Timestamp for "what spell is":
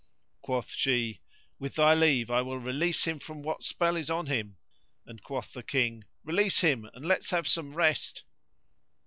3.43-4.09